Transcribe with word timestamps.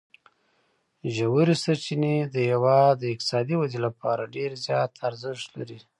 ژورې 1.15 1.55
سرچینې 1.63 2.15
د 2.33 2.35
هېواد 2.49 2.93
د 2.99 3.03
اقتصادي 3.13 3.55
ودې 3.57 3.79
لپاره 3.87 4.31
ډېر 4.35 4.51
زیات 4.65 4.91
ارزښت 5.07 5.49
لري. 5.59 5.79